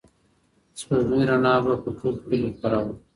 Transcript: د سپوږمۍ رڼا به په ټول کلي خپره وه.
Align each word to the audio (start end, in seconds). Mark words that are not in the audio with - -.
د 0.73 0.75
سپوږمۍ 0.79 1.21
رڼا 1.29 1.53
به 1.63 1.73
په 1.83 1.89
ټول 1.99 2.13
کلي 2.25 2.39
خپره 2.55 2.77
وه. 2.83 2.93